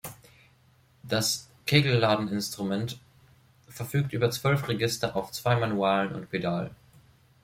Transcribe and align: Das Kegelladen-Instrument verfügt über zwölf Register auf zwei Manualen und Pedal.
Das 1.03 1.47
Kegelladen-Instrument 1.67 2.99
verfügt 3.67 4.13
über 4.13 4.31
zwölf 4.31 4.67
Register 4.67 5.15
auf 5.15 5.31
zwei 5.31 5.55
Manualen 5.57 6.15
und 6.15 6.31
Pedal. 6.31 6.71